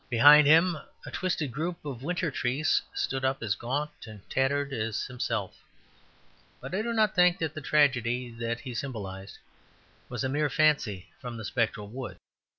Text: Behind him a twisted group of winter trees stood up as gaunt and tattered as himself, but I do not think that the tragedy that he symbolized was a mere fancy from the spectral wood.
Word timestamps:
Behind 0.09 0.47
him 0.47 0.79
a 1.05 1.11
twisted 1.11 1.51
group 1.51 1.85
of 1.85 2.01
winter 2.01 2.31
trees 2.31 2.81
stood 2.91 3.23
up 3.23 3.43
as 3.43 3.53
gaunt 3.53 4.07
and 4.07 4.27
tattered 4.31 4.73
as 4.73 5.05
himself, 5.05 5.59
but 6.59 6.73
I 6.73 6.81
do 6.81 6.91
not 6.91 7.13
think 7.13 7.37
that 7.37 7.53
the 7.53 7.61
tragedy 7.61 8.31
that 8.39 8.61
he 8.61 8.73
symbolized 8.73 9.37
was 10.09 10.23
a 10.23 10.27
mere 10.27 10.49
fancy 10.49 11.11
from 11.19 11.37
the 11.37 11.45
spectral 11.45 11.87
wood. 11.87 12.17